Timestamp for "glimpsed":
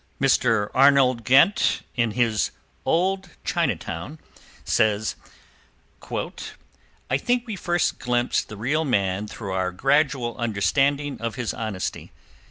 7.99-8.49